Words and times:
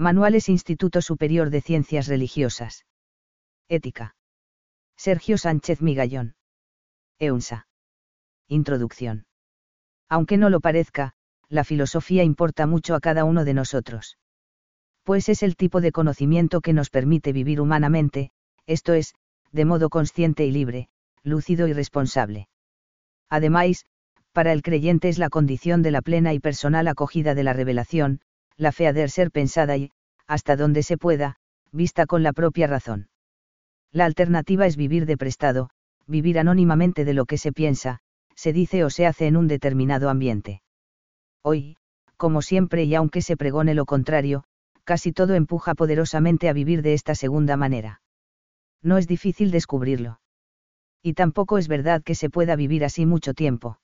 Manuales 0.00 0.48
Instituto 0.48 1.02
Superior 1.02 1.50
de 1.50 1.60
Ciencias 1.60 2.06
Religiosas. 2.06 2.86
Ética. 3.68 4.14
Sergio 4.96 5.36
Sánchez 5.36 5.82
Migallón. 5.82 6.36
EUNSA. 7.18 7.66
Introducción. 8.46 9.26
Aunque 10.08 10.36
no 10.36 10.50
lo 10.50 10.60
parezca, 10.60 11.14
la 11.48 11.64
filosofía 11.64 12.22
importa 12.22 12.68
mucho 12.68 12.94
a 12.94 13.00
cada 13.00 13.24
uno 13.24 13.44
de 13.44 13.54
nosotros. 13.54 14.18
Pues 15.02 15.28
es 15.28 15.42
el 15.42 15.56
tipo 15.56 15.80
de 15.80 15.90
conocimiento 15.90 16.60
que 16.60 16.72
nos 16.72 16.90
permite 16.90 17.32
vivir 17.32 17.60
humanamente, 17.60 18.30
esto 18.66 18.92
es, 18.92 19.16
de 19.50 19.64
modo 19.64 19.90
consciente 19.90 20.46
y 20.46 20.52
libre, 20.52 20.90
lúcido 21.24 21.66
y 21.66 21.72
responsable. 21.72 22.48
Además, 23.28 23.84
para 24.30 24.52
el 24.52 24.62
creyente 24.62 25.08
es 25.08 25.18
la 25.18 25.28
condición 25.28 25.82
de 25.82 25.90
la 25.90 26.02
plena 26.02 26.34
y 26.34 26.38
personal 26.38 26.86
acogida 26.86 27.34
de 27.34 27.42
la 27.42 27.52
revelación, 27.52 28.20
la 28.58 28.72
fe 28.72 28.88
ha 28.88 28.92
de 28.92 29.08
ser 29.08 29.30
pensada 29.30 29.76
y, 29.76 29.92
hasta 30.26 30.56
donde 30.56 30.82
se 30.82 30.98
pueda, 30.98 31.36
vista 31.72 32.04
con 32.04 32.22
la 32.22 32.32
propia 32.34 32.66
razón. 32.66 33.08
La 33.92 34.04
alternativa 34.04 34.66
es 34.66 34.76
vivir 34.76 35.06
de 35.06 35.16
prestado, 35.16 35.70
vivir 36.06 36.38
anónimamente 36.38 37.04
de 37.04 37.14
lo 37.14 37.24
que 37.24 37.38
se 37.38 37.52
piensa, 37.52 38.00
se 38.34 38.52
dice 38.52 38.84
o 38.84 38.90
se 38.90 39.06
hace 39.06 39.26
en 39.26 39.36
un 39.36 39.48
determinado 39.48 40.10
ambiente. 40.10 40.62
Hoy, 41.42 41.76
como 42.16 42.42
siempre 42.42 42.84
y 42.84 42.94
aunque 42.94 43.22
se 43.22 43.36
pregone 43.36 43.74
lo 43.74 43.86
contrario, 43.86 44.44
casi 44.84 45.12
todo 45.12 45.34
empuja 45.34 45.74
poderosamente 45.74 46.48
a 46.48 46.52
vivir 46.52 46.82
de 46.82 46.94
esta 46.94 47.14
segunda 47.14 47.56
manera. 47.56 48.00
No 48.82 48.98
es 48.98 49.06
difícil 49.06 49.50
descubrirlo. 49.50 50.20
Y 51.02 51.14
tampoco 51.14 51.58
es 51.58 51.68
verdad 51.68 52.02
que 52.02 52.14
se 52.14 52.30
pueda 52.30 52.56
vivir 52.56 52.84
así 52.84 53.06
mucho 53.06 53.34
tiempo. 53.34 53.78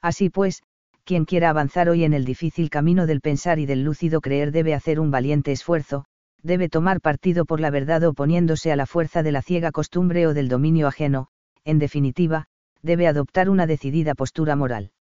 Así 0.00 0.30
pues, 0.30 0.62
quien 1.08 1.24
quiera 1.24 1.48
avanzar 1.48 1.88
hoy 1.88 2.04
en 2.04 2.12
el 2.12 2.26
difícil 2.26 2.68
camino 2.68 3.06
del 3.06 3.22
pensar 3.22 3.58
y 3.58 3.64
del 3.64 3.82
lúcido 3.82 4.20
creer 4.20 4.52
debe 4.52 4.74
hacer 4.74 5.00
un 5.00 5.10
valiente 5.10 5.52
esfuerzo, 5.52 6.04
debe 6.42 6.68
tomar 6.68 7.00
partido 7.00 7.46
por 7.46 7.60
la 7.60 7.70
verdad 7.70 8.04
oponiéndose 8.04 8.72
a 8.72 8.76
la 8.76 8.84
fuerza 8.84 9.22
de 9.22 9.32
la 9.32 9.40
ciega 9.40 9.72
costumbre 9.72 10.26
o 10.26 10.34
del 10.34 10.50
dominio 10.50 10.86
ajeno, 10.86 11.28
en 11.64 11.78
definitiva, 11.78 12.44
debe 12.82 13.06
adoptar 13.06 13.48
una 13.48 13.66
decidida 13.66 14.14
postura 14.14 14.54
moral. 14.54 14.92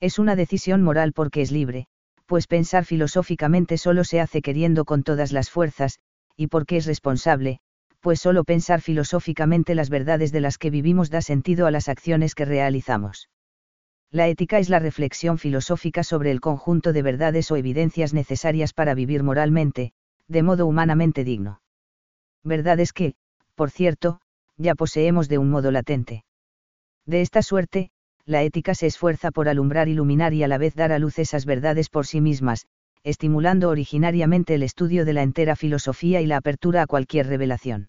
Es 0.00 0.18
una 0.18 0.36
decisión 0.36 0.82
moral 0.82 1.14
porque 1.14 1.40
es 1.40 1.50
libre, 1.50 1.86
pues 2.26 2.46
pensar 2.46 2.84
filosóficamente 2.84 3.78
solo 3.78 4.04
se 4.04 4.20
hace 4.20 4.42
queriendo 4.42 4.84
con 4.84 5.02
todas 5.02 5.32
las 5.32 5.48
fuerzas, 5.48 5.98
y 6.36 6.48
porque 6.48 6.76
es 6.76 6.84
responsable, 6.84 7.60
pues 8.00 8.20
solo 8.20 8.44
pensar 8.44 8.82
filosóficamente 8.82 9.74
las 9.74 9.88
verdades 9.88 10.30
de 10.30 10.42
las 10.42 10.58
que 10.58 10.68
vivimos 10.68 11.08
da 11.08 11.22
sentido 11.22 11.66
a 11.66 11.70
las 11.70 11.88
acciones 11.88 12.34
que 12.34 12.44
realizamos. 12.44 13.30
La 14.12 14.28
ética 14.28 14.58
es 14.58 14.68
la 14.68 14.78
reflexión 14.78 15.38
filosófica 15.38 16.04
sobre 16.04 16.30
el 16.30 16.42
conjunto 16.42 16.92
de 16.92 17.00
verdades 17.00 17.50
o 17.50 17.56
evidencias 17.56 18.12
necesarias 18.12 18.74
para 18.74 18.94
vivir 18.94 19.22
moralmente, 19.22 19.92
de 20.28 20.42
modo 20.42 20.66
humanamente 20.66 21.24
digno. 21.24 21.62
Verdades 22.44 22.92
que, 22.92 23.14
por 23.54 23.70
cierto, 23.70 24.20
ya 24.58 24.74
poseemos 24.74 25.30
de 25.30 25.38
un 25.38 25.48
modo 25.48 25.70
latente. 25.70 26.24
De 27.06 27.22
esta 27.22 27.40
suerte, 27.40 27.90
la 28.26 28.42
ética 28.42 28.74
se 28.74 28.86
esfuerza 28.86 29.30
por 29.30 29.48
alumbrar, 29.48 29.88
iluminar 29.88 30.34
y 30.34 30.42
a 30.42 30.48
la 30.48 30.58
vez 30.58 30.74
dar 30.74 30.92
a 30.92 30.98
luz 30.98 31.18
esas 31.18 31.46
verdades 31.46 31.88
por 31.88 32.06
sí 32.06 32.20
mismas, 32.20 32.66
estimulando 33.04 33.70
originariamente 33.70 34.54
el 34.54 34.62
estudio 34.62 35.06
de 35.06 35.14
la 35.14 35.22
entera 35.22 35.56
filosofía 35.56 36.20
y 36.20 36.26
la 36.26 36.36
apertura 36.36 36.82
a 36.82 36.86
cualquier 36.86 37.28
revelación. 37.28 37.88